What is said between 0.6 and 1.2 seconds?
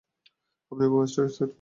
আপনি বোমা